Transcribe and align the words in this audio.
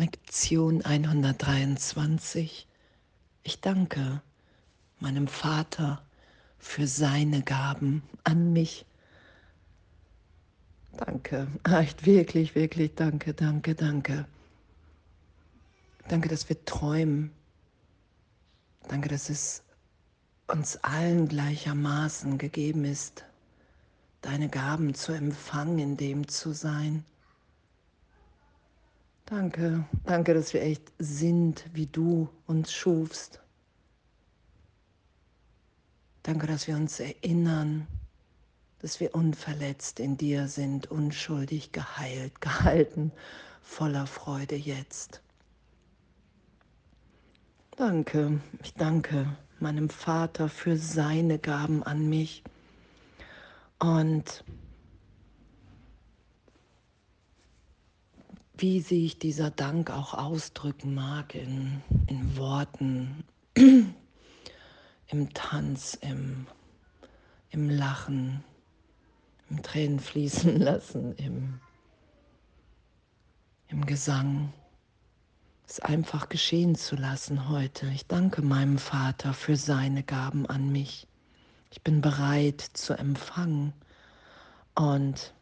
Lektion 0.00 0.82
123. 0.82 2.66
Ich 3.42 3.60
danke 3.60 4.22
meinem 4.98 5.28
Vater 5.28 6.02
für 6.58 6.86
seine 6.86 7.42
Gaben 7.42 8.02
an 8.24 8.54
mich. 8.54 8.86
Danke, 10.96 11.48
echt 11.70 12.06
wirklich, 12.06 12.54
wirklich, 12.54 12.94
danke, 12.94 13.34
danke, 13.34 13.74
danke. 13.74 14.24
Danke, 16.08 16.30
dass 16.30 16.48
wir 16.48 16.64
träumen. 16.64 17.30
Danke, 18.88 19.10
dass 19.10 19.28
es 19.28 19.62
uns 20.46 20.78
allen 20.78 21.28
gleichermaßen 21.28 22.38
gegeben 22.38 22.86
ist, 22.86 23.26
deine 24.22 24.48
Gaben 24.48 24.94
zu 24.94 25.12
empfangen, 25.12 25.78
in 25.78 25.98
dem 25.98 26.26
zu 26.26 26.54
sein. 26.54 27.04
Danke, 29.30 29.84
danke, 30.06 30.34
dass 30.34 30.52
wir 30.54 30.62
echt 30.62 30.90
sind, 30.98 31.64
wie 31.72 31.86
du 31.86 32.28
uns 32.48 32.72
schufst. 32.72 33.40
Danke, 36.24 36.48
dass 36.48 36.66
wir 36.66 36.74
uns 36.74 36.98
erinnern, 36.98 37.86
dass 38.80 38.98
wir 38.98 39.14
unverletzt 39.14 40.00
in 40.00 40.16
dir 40.16 40.48
sind, 40.48 40.90
unschuldig 40.90 41.70
geheilt, 41.70 42.40
gehalten, 42.40 43.12
voller 43.62 44.08
Freude 44.08 44.56
jetzt. 44.56 45.22
Danke, 47.76 48.40
ich 48.64 48.74
danke 48.74 49.36
meinem 49.60 49.90
Vater 49.90 50.48
für 50.48 50.76
seine 50.76 51.38
Gaben 51.38 51.84
an 51.84 52.08
mich. 52.08 52.42
Und 53.78 54.42
wie 58.60 58.80
sich 58.80 59.18
dieser 59.18 59.50
Dank 59.50 59.90
auch 59.90 60.14
ausdrücken 60.14 60.94
mag 60.94 61.34
in, 61.34 61.82
in 62.06 62.36
Worten, 62.36 63.24
im 65.06 65.34
Tanz, 65.34 65.94
im, 66.00 66.46
im 67.50 67.70
Lachen, 67.70 68.44
im 69.48 69.62
Tränen 69.62 69.98
fließen 69.98 70.56
lassen, 70.60 71.14
im, 71.16 71.60
im 73.68 73.86
Gesang, 73.86 74.52
es 75.66 75.80
einfach 75.80 76.28
geschehen 76.28 76.74
zu 76.74 76.96
lassen 76.96 77.48
heute. 77.48 77.86
Ich 77.94 78.06
danke 78.06 78.42
meinem 78.42 78.78
Vater 78.78 79.32
für 79.32 79.56
seine 79.56 80.02
Gaben 80.02 80.46
an 80.46 80.70
mich. 80.70 81.06
Ich 81.70 81.82
bin 81.82 82.00
bereit 82.00 82.60
zu 82.60 82.94
empfangen 82.94 83.72
und 84.74 85.32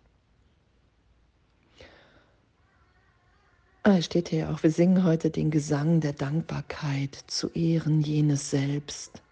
Es 3.97 4.05
steht 4.05 4.29
hier 4.29 4.51
auch, 4.51 4.63
wir 4.63 4.71
singen 4.71 5.03
heute 5.03 5.31
den 5.31 5.51
Gesang 5.51 6.01
der 6.01 6.13
Dankbarkeit 6.13 7.15
zu 7.27 7.49
Ehren 7.53 8.03
jenes 8.03 8.51
Selbst, 8.51 9.23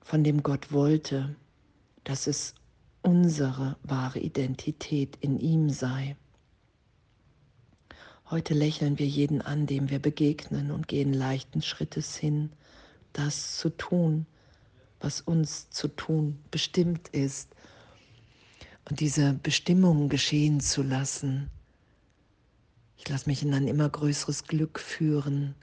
von 0.00 0.24
dem 0.24 0.42
Gott 0.42 0.72
wollte, 0.72 1.36
dass 2.02 2.26
es 2.26 2.54
unsere 3.02 3.76
wahre 3.84 4.18
Identität 4.18 5.16
in 5.20 5.38
ihm 5.38 5.70
sei. 5.70 6.16
Heute 8.28 8.54
lächeln 8.54 8.98
wir 8.98 9.06
jeden 9.06 9.40
an, 9.40 9.66
dem 9.66 9.88
wir 9.88 10.00
begegnen 10.00 10.72
und 10.72 10.88
gehen 10.88 11.14
leichten 11.14 11.62
Schrittes 11.62 12.16
hin, 12.16 12.50
das 13.12 13.56
zu 13.56 13.70
tun, 13.70 14.26
was 14.98 15.20
uns 15.20 15.70
zu 15.70 15.86
tun 15.86 16.40
bestimmt 16.50 17.08
ist 17.10 17.54
und 18.90 18.98
diese 18.98 19.34
Bestimmung 19.34 20.08
geschehen 20.08 20.58
zu 20.58 20.82
lassen 20.82 21.48
ich 23.02 23.08
lasse 23.08 23.28
mich 23.28 23.42
in 23.42 23.52
ein 23.52 23.66
immer 23.66 23.88
größeres 23.88 24.44
Glück 24.44 24.78
führen. 24.78 25.56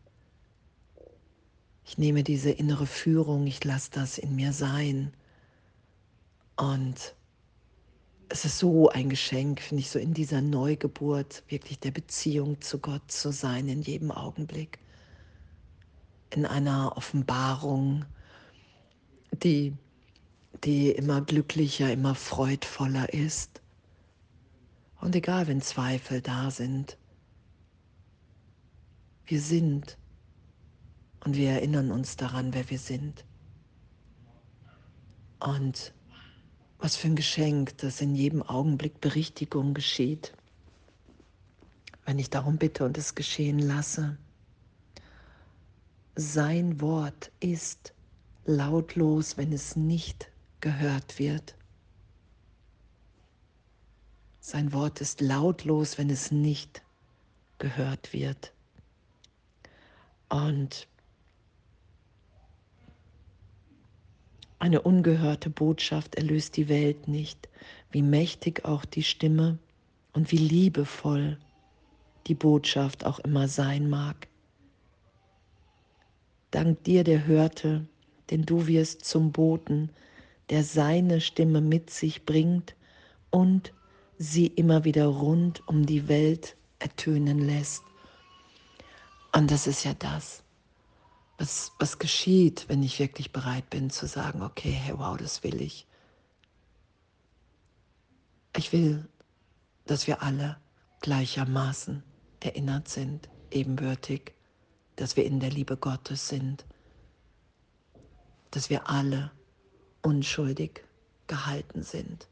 Ich 1.85 1.97
nehme 1.97 2.21
diese 2.21 2.51
innere 2.51 2.85
Führung, 2.85 3.47
ich 3.47 3.63
lasse 3.63 3.91
das 3.93 4.17
in 4.17 4.35
mir 4.35 4.51
sein. 4.51 5.13
Und 6.57 7.15
es 8.27 8.43
ist 8.43 8.59
so 8.59 8.89
ein 8.89 9.07
Geschenk, 9.07 9.61
finde 9.61 9.79
ich, 9.79 9.89
so 9.89 9.99
in 9.99 10.13
dieser 10.13 10.41
Neugeburt 10.41 11.43
wirklich 11.47 11.79
der 11.79 11.91
Beziehung 11.91 12.59
zu 12.59 12.77
Gott 12.77 13.09
zu 13.09 13.31
sein 13.31 13.69
in 13.69 13.83
jedem 13.83 14.11
Augenblick. 14.11 14.77
In 16.31 16.45
einer 16.45 16.97
Offenbarung, 16.97 18.03
die, 19.31 19.73
die 20.65 20.91
immer 20.91 21.21
glücklicher, 21.21 21.89
immer 21.89 22.15
freudvoller 22.15 23.13
ist. 23.13 23.61
Und 24.99 25.15
egal, 25.15 25.47
wenn 25.47 25.61
Zweifel 25.61 26.19
da 26.19 26.51
sind, 26.51 26.97
wir 29.29 29.41
sind 29.41 29.97
und 31.23 31.35
wir 31.35 31.51
erinnern 31.51 31.91
uns 31.91 32.15
daran, 32.15 32.53
wer 32.53 32.69
wir 32.69 32.79
sind. 32.79 33.25
Und 35.39 35.93
was 36.79 36.95
für 36.95 37.07
ein 37.07 37.15
Geschenk, 37.15 37.77
dass 37.77 38.01
in 38.01 38.15
jedem 38.15 38.41
Augenblick 38.41 39.01
Berichtigung 39.01 39.73
geschieht, 39.73 40.33
wenn 42.05 42.19
ich 42.19 42.29
darum 42.29 42.57
bitte 42.57 42.85
und 42.85 42.97
es 42.97 43.15
geschehen 43.15 43.59
lasse. 43.59 44.17
Sein 46.15 46.81
Wort 46.81 47.31
ist 47.39 47.93
lautlos, 48.45 49.37
wenn 49.37 49.53
es 49.53 49.75
nicht 49.75 50.31
gehört 50.59 51.19
wird. 51.19 51.55
Sein 54.39 54.73
Wort 54.73 55.01
ist 55.01 55.21
lautlos, 55.21 55.97
wenn 55.97 56.09
es 56.09 56.31
nicht 56.31 56.81
gehört 57.59 58.11
wird. 58.13 58.53
Und 60.29 60.87
eine 64.59 64.81
ungehörte 64.81 65.49
Botschaft 65.49 66.15
erlöst 66.15 66.57
die 66.57 66.69
Welt 66.69 67.07
nicht, 67.07 67.49
wie 67.91 68.01
mächtig 68.01 68.65
auch 68.65 68.85
die 68.85 69.03
Stimme 69.03 69.57
und 70.13 70.31
wie 70.31 70.37
liebevoll 70.37 71.37
die 72.27 72.35
Botschaft 72.35 73.05
auch 73.05 73.19
immer 73.19 73.47
sein 73.47 73.89
mag. 73.89 74.27
Dank 76.51 76.83
dir, 76.83 77.03
der 77.03 77.25
hörte, 77.25 77.87
denn 78.29 78.43
du 78.43 78.67
wirst 78.67 79.05
zum 79.05 79.31
Boten, 79.31 79.91
der 80.49 80.63
seine 80.63 81.21
Stimme 81.21 81.61
mit 81.61 81.89
sich 81.89 82.25
bringt 82.25 82.75
und 83.29 83.73
sie 84.17 84.47
immer 84.47 84.83
wieder 84.83 85.05
rund 85.07 85.67
um 85.67 85.85
die 85.85 86.07
Welt 86.07 86.57
ertönen 86.79 87.39
lässt. 87.39 87.83
Und 89.31 89.51
das 89.51 89.67
ist 89.67 89.83
ja 89.83 89.93
das, 89.93 90.43
was, 91.37 91.71
was 91.79 91.99
geschieht, 91.99 92.65
wenn 92.67 92.83
ich 92.83 92.99
wirklich 92.99 93.31
bereit 93.31 93.69
bin 93.69 93.89
zu 93.89 94.07
sagen, 94.07 94.41
okay, 94.41 94.71
hey, 94.71 94.97
wow, 94.97 95.17
das 95.17 95.43
will 95.43 95.61
ich. 95.61 95.87
Ich 98.55 98.73
will, 98.73 99.07
dass 99.85 100.07
wir 100.07 100.21
alle 100.21 100.57
gleichermaßen 101.01 102.03
erinnert 102.39 102.87
sind, 102.89 103.29
ebenbürtig, 103.51 104.33
dass 104.95 105.15
wir 105.15 105.25
in 105.25 105.39
der 105.39 105.51
Liebe 105.51 105.77
Gottes 105.77 106.27
sind, 106.27 106.65
dass 108.51 108.69
wir 108.69 108.89
alle 108.89 109.31
unschuldig 110.01 110.83
gehalten 111.27 111.83
sind. 111.83 112.27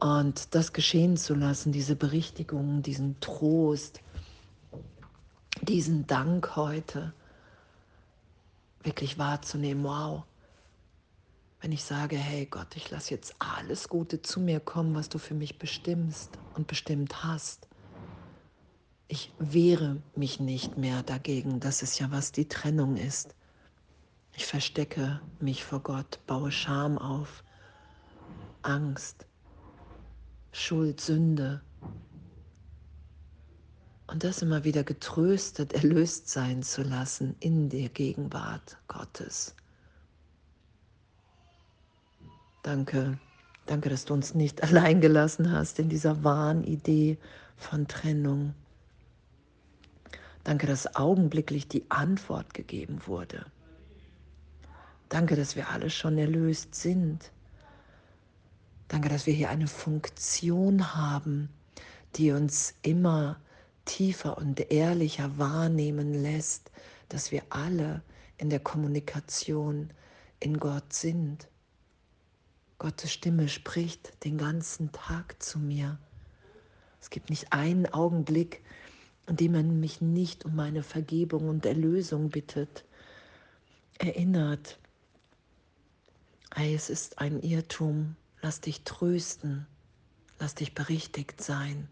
Und 0.00 0.54
das 0.54 0.72
geschehen 0.72 1.16
zu 1.16 1.34
lassen, 1.34 1.72
diese 1.72 1.96
Berichtigung, 1.96 2.82
diesen 2.82 3.18
Trost, 3.20 4.00
diesen 5.62 6.06
Dank 6.06 6.56
heute 6.56 7.12
wirklich 8.82 9.18
wahrzunehmen. 9.18 9.84
Wow. 9.84 10.24
Wenn 11.60 11.72
ich 11.72 11.82
sage, 11.82 12.16
hey 12.16 12.46
Gott, 12.46 12.76
ich 12.76 12.90
lasse 12.90 13.12
jetzt 13.12 13.34
alles 13.38 13.88
Gute 13.88 14.22
zu 14.22 14.40
mir 14.40 14.60
kommen, 14.60 14.94
was 14.94 15.08
du 15.08 15.18
für 15.18 15.34
mich 15.34 15.58
bestimmst 15.58 16.38
und 16.54 16.66
bestimmt 16.66 17.24
hast. 17.24 17.68
Ich 19.08 19.32
wehre 19.38 19.96
mich 20.14 20.38
nicht 20.38 20.76
mehr 20.76 21.02
dagegen. 21.02 21.60
Das 21.60 21.82
ist 21.82 21.98
ja, 21.98 22.10
was 22.10 22.30
die 22.30 22.46
Trennung 22.46 22.96
ist. 22.96 23.34
Ich 24.36 24.46
verstecke 24.46 25.20
mich 25.40 25.64
vor 25.64 25.80
Gott, 25.80 26.20
baue 26.26 26.52
Scham 26.52 26.96
auf, 26.96 27.42
Angst, 28.62 29.26
Schuld, 30.52 31.00
Sünde, 31.00 31.60
und 34.08 34.24
das 34.24 34.42
immer 34.42 34.64
wieder 34.64 34.84
getröstet, 34.84 35.74
erlöst 35.74 36.28
sein 36.28 36.62
zu 36.62 36.82
lassen 36.82 37.36
in 37.40 37.68
der 37.68 37.90
Gegenwart 37.90 38.78
Gottes. 38.88 39.54
Danke, 42.62 43.18
danke, 43.66 43.90
dass 43.90 44.06
du 44.06 44.14
uns 44.14 44.34
nicht 44.34 44.62
allein 44.64 45.00
gelassen 45.00 45.52
hast 45.52 45.78
in 45.78 45.90
dieser 45.90 46.24
Wahnidee 46.24 47.18
von 47.56 47.86
Trennung. 47.86 48.54
Danke, 50.42 50.66
dass 50.66 50.96
augenblicklich 50.96 51.68
die 51.68 51.84
Antwort 51.90 52.54
gegeben 52.54 53.02
wurde. 53.06 53.44
Danke, 55.10 55.36
dass 55.36 55.54
wir 55.54 55.68
alle 55.68 55.90
schon 55.90 56.16
erlöst 56.16 56.74
sind. 56.74 57.30
Danke, 58.88 59.10
dass 59.10 59.26
wir 59.26 59.34
hier 59.34 59.50
eine 59.50 59.66
Funktion 59.66 60.94
haben, 60.94 61.50
die 62.16 62.32
uns 62.32 62.72
immer 62.80 63.38
tiefer 63.88 64.38
und 64.38 64.70
ehrlicher 64.70 65.38
wahrnehmen 65.38 66.14
lässt, 66.14 66.70
dass 67.08 67.32
wir 67.32 67.42
alle 67.50 68.02
in 68.36 68.50
der 68.50 68.60
Kommunikation 68.60 69.90
in 70.38 70.58
Gott 70.58 70.92
sind. 70.92 71.48
Gottes 72.78 73.12
Stimme 73.12 73.48
spricht 73.48 74.24
den 74.24 74.38
ganzen 74.38 74.92
Tag 74.92 75.42
zu 75.42 75.58
mir. 75.58 75.98
Es 77.00 77.10
gibt 77.10 77.30
nicht 77.30 77.52
einen 77.52 77.86
Augenblick, 77.92 78.62
in 79.26 79.36
dem 79.36 79.52
man 79.52 79.80
mich 79.80 80.00
nicht 80.00 80.44
um 80.44 80.54
meine 80.54 80.82
Vergebung 80.82 81.48
und 81.48 81.66
Erlösung 81.66 82.30
bittet, 82.30 82.84
erinnert. 83.98 84.78
Hey, 86.54 86.74
es 86.74 86.88
ist 86.88 87.18
ein 87.18 87.40
Irrtum. 87.40 88.16
Lass 88.42 88.60
dich 88.60 88.82
trösten. 88.84 89.66
Lass 90.38 90.54
dich 90.54 90.74
berichtigt 90.74 91.42
sein. 91.42 91.88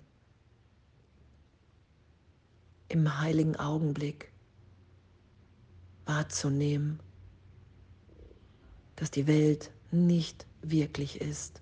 Im 2.88 3.21
heiligen 3.21 3.56
Augenblick 3.56 4.31
wahrzunehmen, 6.05 7.00
dass 8.94 9.11
die 9.11 9.27
Welt 9.27 9.71
nicht 9.91 10.47
wirklich 10.62 11.21
ist, 11.21 11.61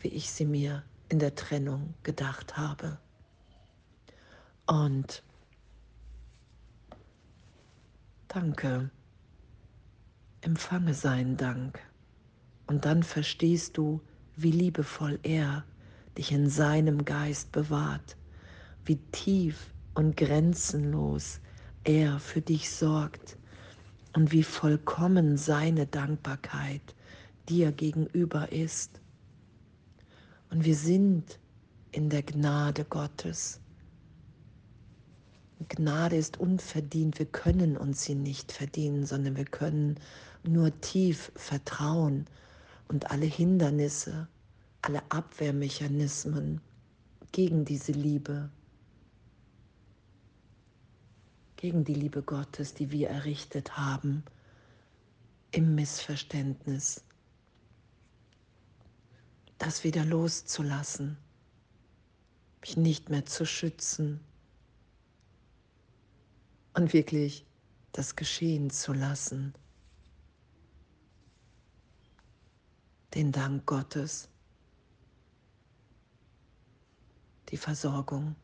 wie 0.00 0.08
ich 0.08 0.30
sie 0.30 0.46
mir 0.46 0.82
in 1.08 1.18
der 1.18 1.34
Trennung 1.34 1.94
gedacht 2.02 2.56
habe. 2.56 2.98
Und 4.66 5.22
danke, 8.28 8.90
empfange 10.40 10.94
seinen 10.94 11.36
Dank 11.36 11.80
und 12.66 12.84
dann 12.84 13.02
verstehst 13.02 13.76
du, 13.76 14.00
wie 14.36 14.52
liebevoll 14.52 15.18
er 15.22 15.64
dich 16.16 16.32
in 16.32 16.48
seinem 16.48 17.04
Geist 17.04 17.52
bewahrt, 17.52 18.16
wie 18.84 18.96
tief 19.12 19.72
und 19.98 20.16
grenzenlos 20.16 21.40
er 21.82 22.20
für 22.20 22.40
dich 22.40 22.70
sorgt 22.70 23.36
und 24.14 24.30
wie 24.30 24.44
vollkommen 24.44 25.36
seine 25.36 25.88
Dankbarkeit 25.88 26.94
dir 27.48 27.72
gegenüber 27.72 28.52
ist. 28.52 29.00
Und 30.50 30.64
wir 30.64 30.76
sind 30.76 31.40
in 31.90 32.10
der 32.10 32.22
Gnade 32.22 32.84
Gottes. 32.84 33.60
Gnade 35.68 36.14
ist 36.14 36.38
unverdient, 36.38 37.18
wir 37.18 37.26
können 37.26 37.76
uns 37.76 38.04
sie 38.04 38.14
nicht 38.14 38.52
verdienen, 38.52 39.04
sondern 39.04 39.36
wir 39.36 39.46
können 39.46 39.98
nur 40.44 40.80
tief 40.80 41.32
vertrauen 41.34 42.26
und 42.86 43.10
alle 43.10 43.26
Hindernisse, 43.26 44.28
alle 44.80 45.02
Abwehrmechanismen 45.10 46.60
gegen 47.32 47.64
diese 47.64 47.90
Liebe, 47.90 48.48
gegen 51.58 51.84
die 51.84 51.94
Liebe 51.94 52.22
Gottes, 52.22 52.72
die 52.72 52.92
wir 52.92 53.10
errichtet 53.10 53.76
haben, 53.76 54.22
im 55.50 55.74
Missverständnis 55.74 57.02
das 59.58 59.82
wieder 59.82 60.04
loszulassen, 60.04 61.18
mich 62.60 62.76
nicht 62.76 63.10
mehr 63.10 63.26
zu 63.26 63.44
schützen 63.44 64.20
und 66.74 66.92
wirklich 66.92 67.44
das 67.90 68.14
geschehen 68.14 68.70
zu 68.70 68.92
lassen. 68.92 69.52
Den 73.14 73.32
Dank 73.32 73.66
Gottes, 73.66 74.28
die 77.48 77.56
Versorgung, 77.56 78.36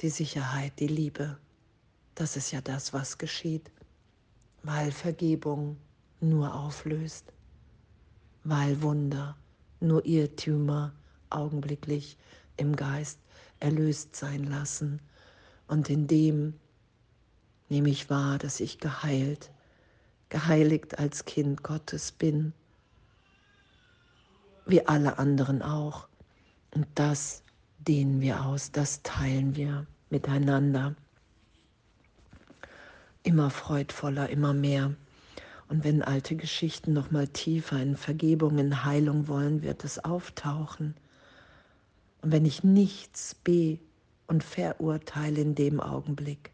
die 0.00 0.10
Sicherheit, 0.10 0.80
die 0.80 0.88
Liebe, 0.88 1.38
das 2.14 2.36
ist 2.36 2.50
ja 2.52 2.60
das, 2.60 2.92
was 2.92 3.18
geschieht, 3.18 3.70
weil 4.62 4.92
Vergebung 4.92 5.76
nur 6.20 6.54
auflöst, 6.54 7.32
weil 8.44 8.80
Wunder 8.82 9.36
nur 9.80 10.04
Irrtümer 10.06 10.92
augenblicklich 11.30 12.16
im 12.56 12.76
Geist 12.76 13.18
erlöst 13.60 14.14
sein 14.16 14.44
lassen. 14.44 15.00
Und 15.66 15.88
in 15.90 16.06
dem 16.06 16.54
nehme 17.68 17.88
ich 17.88 18.10
wahr, 18.10 18.38
dass 18.38 18.60
ich 18.60 18.78
geheilt, 18.78 19.50
geheiligt 20.28 20.98
als 20.98 21.24
Kind 21.24 21.62
Gottes 21.62 22.12
bin, 22.12 22.52
wie 24.66 24.86
alle 24.86 25.18
anderen 25.18 25.62
auch. 25.62 26.08
Und 26.74 26.86
das 26.94 27.42
dehnen 27.78 28.20
wir 28.20 28.44
aus, 28.44 28.70
das 28.70 29.02
teilen 29.02 29.56
wir 29.56 29.86
miteinander. 30.10 30.94
Immer 33.24 33.50
freudvoller, 33.50 34.28
immer 34.30 34.52
mehr. 34.52 34.94
Und 35.68 35.84
wenn 35.84 36.02
alte 36.02 36.34
Geschichten 36.34 36.92
noch 36.92 37.10
mal 37.12 37.28
tiefer 37.28 37.80
in 37.80 37.96
Vergebung, 37.96 38.58
in 38.58 38.84
Heilung 38.84 39.28
wollen, 39.28 39.62
wird 39.62 39.84
es 39.84 40.04
auftauchen. 40.04 40.96
Und 42.20 42.32
wenn 42.32 42.44
ich 42.44 42.64
nichts 42.64 43.34
be 43.36 43.78
und 44.26 44.42
verurteile 44.42 45.40
in 45.40 45.54
dem 45.54 45.80
Augenblick, 45.80 46.50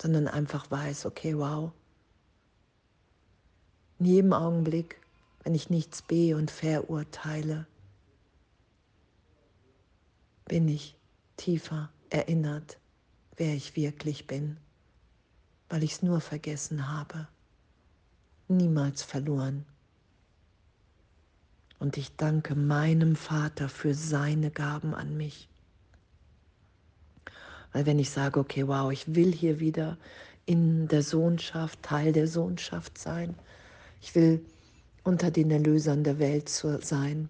sondern 0.00 0.28
einfach 0.28 0.70
weiß, 0.70 1.06
okay, 1.06 1.36
wow, 1.36 1.72
in 3.98 4.06
jedem 4.06 4.32
Augenblick, 4.34 5.00
wenn 5.44 5.54
ich 5.54 5.70
nichts 5.70 6.02
be 6.02 6.36
und 6.36 6.50
verurteile, 6.50 7.66
bin 10.44 10.68
ich 10.68 10.94
tiefer 11.38 11.90
erinnert, 12.10 12.78
wer 13.36 13.54
ich 13.54 13.76
wirklich 13.76 14.26
bin 14.26 14.58
weil 15.68 15.82
ich 15.82 15.92
es 15.92 16.02
nur 16.02 16.20
vergessen 16.20 16.90
habe, 16.90 17.26
niemals 18.48 19.02
verloren. 19.02 19.64
Und 21.78 21.96
ich 21.96 22.16
danke 22.16 22.54
meinem 22.54 23.16
Vater 23.16 23.68
für 23.68 23.94
seine 23.94 24.50
Gaben 24.50 24.94
an 24.94 25.16
mich. 25.16 25.48
Weil 27.72 27.86
wenn 27.86 27.98
ich 27.98 28.10
sage, 28.10 28.38
okay, 28.38 28.68
wow, 28.68 28.92
ich 28.92 29.14
will 29.14 29.32
hier 29.32 29.58
wieder 29.58 29.98
in 30.46 30.86
der 30.88 31.02
Sohnschaft, 31.02 31.82
Teil 31.82 32.12
der 32.12 32.28
Sohnschaft 32.28 32.98
sein, 32.98 33.34
ich 34.00 34.14
will 34.14 34.44
unter 35.02 35.30
den 35.30 35.50
Erlösern 35.50 36.04
der 36.04 36.18
Welt 36.18 36.48
sein, 36.48 37.28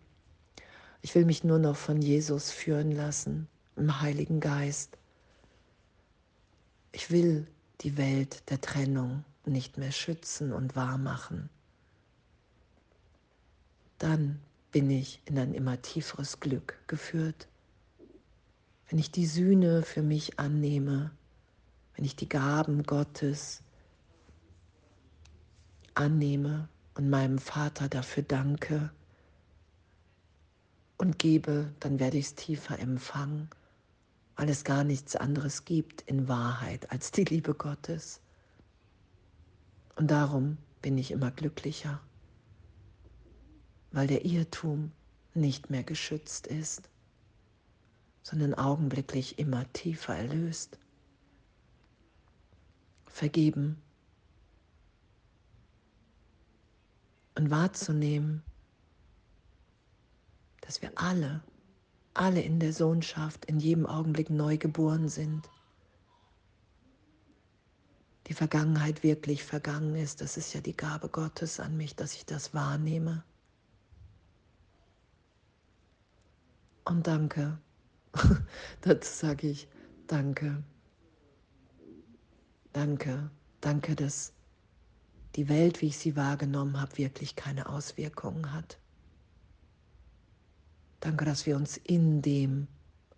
ich 1.00 1.14
will 1.14 1.24
mich 1.24 1.44
nur 1.44 1.58
noch 1.58 1.76
von 1.76 2.00
Jesus 2.00 2.50
führen 2.50 2.90
lassen, 2.90 3.46
im 3.76 4.00
Heiligen 4.00 4.40
Geist. 4.40 4.96
Ich 6.92 7.10
will 7.10 7.46
die 7.80 7.96
Welt 7.96 8.48
der 8.50 8.60
Trennung 8.60 9.24
nicht 9.44 9.78
mehr 9.78 9.92
schützen 9.92 10.52
und 10.52 10.76
wahrmachen, 10.76 11.50
dann 13.98 14.40
bin 14.70 14.90
ich 14.90 15.20
in 15.24 15.38
ein 15.38 15.54
immer 15.54 15.80
tieferes 15.82 16.40
Glück 16.40 16.78
geführt. 16.86 17.48
Wenn 18.88 18.98
ich 18.98 19.10
die 19.10 19.26
Sühne 19.26 19.82
für 19.82 20.02
mich 20.02 20.38
annehme, 20.38 21.10
wenn 21.94 22.04
ich 22.04 22.16
die 22.16 22.28
Gaben 22.28 22.82
Gottes 22.82 23.62
annehme 25.94 26.68
und 26.94 27.08
meinem 27.08 27.38
Vater 27.38 27.88
dafür 27.88 28.24
danke 28.24 28.90
und 30.98 31.18
gebe, 31.18 31.72
dann 31.80 32.00
werde 32.00 32.18
ich 32.18 32.26
es 32.26 32.34
tiefer 32.34 32.78
empfangen 32.78 33.48
weil 34.36 34.48
es 34.48 34.64
gar 34.64 34.84
nichts 34.84 35.16
anderes 35.16 35.64
gibt 35.64 36.02
in 36.02 36.28
Wahrheit 36.28 36.90
als 36.90 37.10
die 37.10 37.24
Liebe 37.24 37.54
Gottes. 37.54 38.20
Und 39.96 40.10
darum 40.10 40.58
bin 40.82 40.98
ich 40.98 41.10
immer 41.10 41.30
glücklicher, 41.30 42.00
weil 43.92 44.06
der 44.06 44.24
Irrtum 44.24 44.92
nicht 45.34 45.70
mehr 45.70 45.84
geschützt 45.84 46.46
ist, 46.46 46.88
sondern 48.22 48.54
augenblicklich 48.54 49.38
immer 49.38 49.70
tiefer 49.72 50.16
erlöst. 50.16 50.78
Vergeben 53.06 53.80
und 57.36 57.50
wahrzunehmen, 57.50 58.42
dass 60.62 60.82
wir 60.82 60.90
alle 60.96 61.42
alle 62.14 62.40
in 62.40 62.60
der 62.60 62.72
Sohnschaft 62.72 63.44
in 63.44 63.58
jedem 63.58 63.86
Augenblick 63.86 64.30
neu 64.30 64.56
geboren 64.56 65.08
sind. 65.08 65.50
Die 68.28 68.34
Vergangenheit 68.34 69.02
wirklich 69.02 69.44
vergangen 69.44 69.96
ist, 69.96 70.20
das 70.20 70.36
ist 70.36 70.54
ja 70.54 70.60
die 70.60 70.76
Gabe 70.76 71.08
Gottes 71.08 71.60
an 71.60 71.76
mich, 71.76 71.94
dass 71.94 72.14
ich 72.14 72.24
das 72.24 72.54
wahrnehme. 72.54 73.22
Und 76.84 77.06
danke. 77.06 77.58
Dazu 78.80 79.12
sage 79.12 79.48
ich 79.48 79.68
danke. 80.06 80.62
Danke. 82.72 83.30
Danke, 83.60 83.94
dass 83.94 84.32
die 85.36 85.48
Welt, 85.48 85.80
wie 85.80 85.86
ich 85.86 85.98
sie 85.98 86.16
wahrgenommen 86.16 86.80
habe, 86.80 86.98
wirklich 86.98 87.34
keine 87.36 87.68
Auswirkungen 87.68 88.52
hat. 88.52 88.78
Danke, 91.04 91.26
dass 91.26 91.44
wir 91.44 91.54
uns 91.56 91.76
in 91.76 92.22
dem 92.22 92.66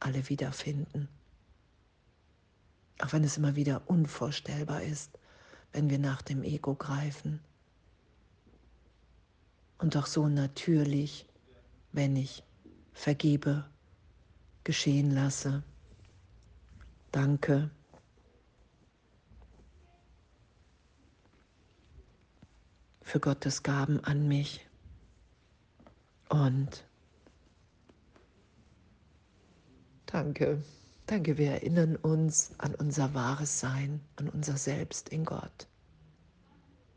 alle 0.01 0.29
wiederfinden. 0.29 1.09
Auch 2.99 3.13
wenn 3.13 3.23
es 3.23 3.37
immer 3.37 3.55
wieder 3.55 3.89
unvorstellbar 3.89 4.83
ist, 4.83 5.21
wenn 5.73 5.89
wir 5.89 6.01
nach 6.01 6.21
dem 6.21 6.43
Ego 6.43 6.75
greifen. 6.75 7.39
Und 9.79 9.95
doch 9.95 10.07
so 10.07 10.27
natürlich, 10.27 11.27
wenn 11.93 12.17
ich 12.17 12.43
vergebe, 12.93 13.65
geschehen 14.65 15.13
lasse. 15.13 15.63
Danke. 17.13 17.71
für 23.03 23.21
Gottes 23.21 23.63
Gaben 23.63 24.01
an 24.03 24.27
mich. 24.27 24.67
Und 26.29 26.85
danke, 30.07 30.63
danke, 31.07 31.37
wir 31.39 31.51
erinnern 31.51 31.97
uns 31.97 32.53
an 32.59 32.75
unser 32.75 33.15
wahres 33.15 33.61
Sein, 33.61 34.01
an 34.17 34.29
unser 34.29 34.57
Selbst 34.57 35.09
in 35.09 35.25
Gott. 35.25 35.67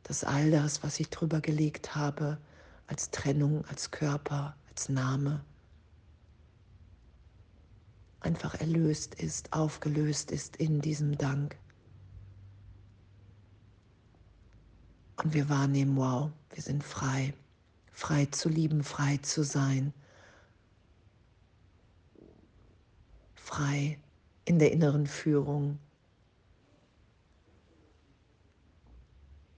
Dass 0.04 0.24
all 0.24 0.52
das, 0.52 0.84
was 0.84 1.00
ich 1.00 1.10
drüber 1.10 1.42
gelegt 1.42 1.96
habe, 1.96 2.38
als 2.88 3.12
Trennung, 3.12 3.66
als 3.66 3.92
Körper, 3.92 4.56
als 4.70 4.90
Name, 4.90 5.44
einfach 8.22 8.56
erlöst 8.56 9.16
ist, 9.16 9.54
aufgelöst 9.54 10.32
ist 10.32 10.56
in 10.58 10.82
diesem 10.82 11.18
Dank. 11.18 11.58
Und 15.24 15.34
wir 15.34 15.50
wahrnehmen, 15.50 15.96
wow, 15.98 16.32
wir 16.52 16.64
sind 16.64 16.84
frei, 16.84 17.34
frei 17.92 18.26
zu 18.28 18.50
lieben, 18.50 18.84
frei 18.84 19.18
zu 19.18 19.44
sein, 19.44 19.94
frei 23.50 23.98
in 24.46 24.60
der 24.60 24.72
inneren 24.72 25.08
Führung, 25.08 25.80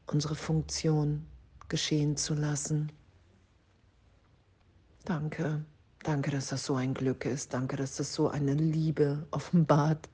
unsere 0.07 0.35
Funktion 0.35 1.25
geschehen 1.67 2.15
zu 2.15 2.33
lassen. 2.33 2.89
Danke, 5.03 5.65
danke, 6.03 6.31
dass 6.31 6.47
das 6.47 6.65
so 6.65 6.75
ein 6.75 6.93
Glück 6.93 7.25
ist. 7.25 7.53
Danke, 7.53 7.75
dass 7.75 7.97
das 7.97 8.13
so 8.13 8.29
eine 8.29 8.53
Liebe 8.53 9.27
offenbart. 9.31 10.09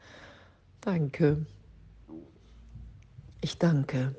Danke. 0.82 1.46
Ich 3.42 3.60
danke 3.60 4.16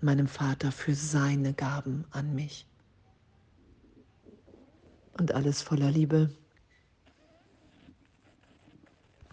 meinem 0.00 0.28
Vater 0.28 0.70
für 0.70 0.94
seine 0.94 1.52
Gaben 1.52 2.04
an 2.10 2.32
mich. 2.32 2.64
Und 5.18 5.34
alles 5.34 5.62
voller 5.62 5.90
Liebe. 5.90 6.30